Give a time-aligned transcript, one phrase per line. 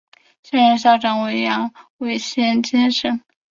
[0.41, 3.21] 现任校长为杨伟贤先生。